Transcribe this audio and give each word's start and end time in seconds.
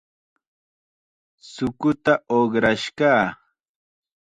Chukuta 1.51 2.13
uqrash 2.37 2.87
kaa. 2.97 3.25